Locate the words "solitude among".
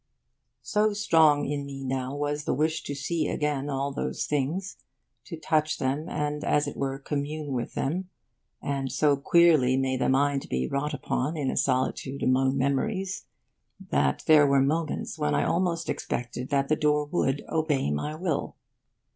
11.55-12.57